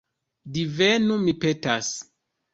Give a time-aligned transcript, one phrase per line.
[0.55, 1.93] Divenu, mi petas.